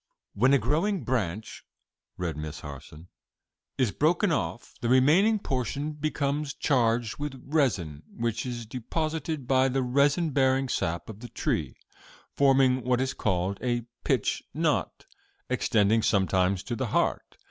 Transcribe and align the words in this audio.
"'When 0.33 0.51
a 0.51 0.57
growing 0.57 1.03
branch,'" 1.03 1.63
read 2.17 2.35
Miss 2.35 2.61
Harson, 2.61 3.09
"'is 3.77 3.91
broken 3.91 4.31
off, 4.31 4.73
the 4.81 4.89
remaining 4.89 5.37
portion 5.37 5.91
becomes 5.91 6.55
charged 6.55 7.19
with 7.19 7.39
resin,' 7.45 8.01
which 8.17 8.43
is 8.43 8.65
deposited 8.65 9.47
by 9.47 9.67
the 9.69 9.83
resin 9.83 10.31
bearing 10.31 10.69
sap 10.69 11.07
of 11.07 11.19
the 11.19 11.29
tree, 11.29 11.75
'forming 12.35 12.83
what 12.83 12.99
is 12.99 13.13
called 13.13 13.59
a 13.61 13.85
pitch 14.03 14.41
knot, 14.55 15.05
extending 15.51 16.01
sometimes 16.01 16.63
to 16.63 16.75
the 16.75 16.87
heart. 16.87 17.37